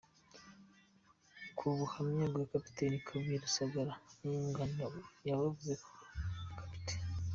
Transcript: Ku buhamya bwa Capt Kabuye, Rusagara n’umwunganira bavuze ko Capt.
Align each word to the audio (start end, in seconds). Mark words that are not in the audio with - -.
Ku 1.57 1.65
buhamya 1.77 2.25
bwa 2.33 2.43
Capt 2.51 2.77
Kabuye, 3.05 3.37
Rusagara 3.43 3.93
n’umwunganira 4.21 4.85
bavuze 5.25 5.73
ko 5.83 5.91
Capt. 6.55 6.87